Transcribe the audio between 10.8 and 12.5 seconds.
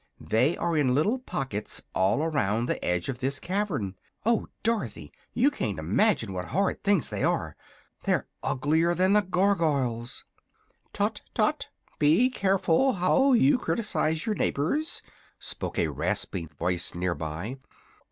"Tut tut! be